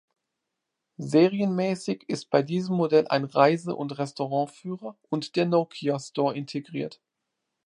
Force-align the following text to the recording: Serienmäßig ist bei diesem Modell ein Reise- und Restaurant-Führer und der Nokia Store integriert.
Serienmäßig 0.97 2.09
ist 2.09 2.31
bei 2.31 2.41
diesem 2.41 2.75
Modell 2.75 3.07
ein 3.09 3.23
Reise- 3.23 3.75
und 3.75 3.99
Restaurant-Führer 3.99 4.97
und 5.11 5.35
der 5.35 5.45
Nokia 5.45 5.99
Store 5.99 6.35
integriert. 6.35 6.99